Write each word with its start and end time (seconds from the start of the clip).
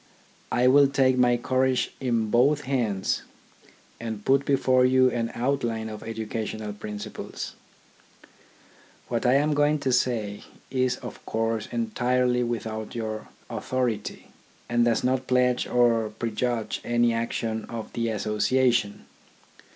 I 0.51 0.65
will 0.67 0.87
take 0.87 1.15
my 1.15 1.37
courage 1.37 1.91
in 1.99 2.31
both 2.31 2.61
hands, 2.61 3.21
and 3.99 4.25
put 4.25 4.45
before 4.45 4.83
you 4.83 5.11
an 5.11 5.29
outline 5.35 5.89
of 5.89 6.01
educational 6.01 6.73
principles. 6.73 7.53
What 9.09 9.27
I 9.27 9.35
am 9.35 9.53
going 9.53 9.77
to 9.81 9.91
say 9.91 10.41
is 10.71 10.95
of 11.03 11.23
course 11.27 11.67
entirely 11.71 12.41
without 12.41 12.95
your 12.95 13.27
authority, 13.47 14.29
and 14.67 14.85
does 14.85 15.03
not 15.03 15.27
pledge 15.27 15.67
or 15.67 16.09
prejudge 16.09 16.81
any 16.83 17.13
action 17.13 17.65
of 17.65 17.93
the 17.93 18.09
Association. 18.09 19.05